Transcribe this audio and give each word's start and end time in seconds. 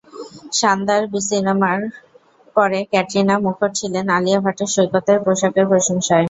শানদার 0.59 1.01
সিনেমার 1.27 1.79
পরে 2.55 2.79
ক্যাটরিনা 2.91 3.35
মুখর 3.45 3.69
ছিলেন 3.79 4.05
আলিয়া 4.17 4.39
ভাটের 4.45 4.69
সৈকতের 4.75 5.17
পোশাকের 5.25 5.65
প্রশংসায়। 5.71 6.19